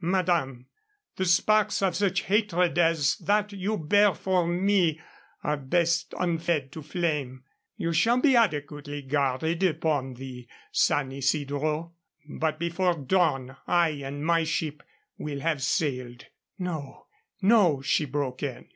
[0.00, 0.66] "Madame,
[1.16, 5.00] the sparks of such hatred as that you bear for me
[5.42, 7.42] are best unfed to flame.
[7.76, 11.94] You shall be adequately guarded upon the San Isidro.
[12.28, 14.84] But before dawn I and my ship
[15.16, 16.26] will have sailed"
[16.60, 17.06] "No,
[17.42, 18.68] no," she broke in.